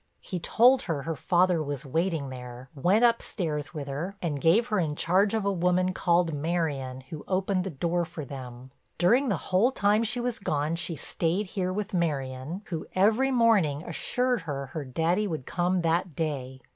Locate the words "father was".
1.15-1.85